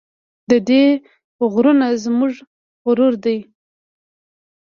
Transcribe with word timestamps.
د 0.49 0.51
دې 0.69 0.83
غرونه 1.51 1.87
زموږ 2.03 2.33
غرور 2.85 3.13
دی 3.23 3.37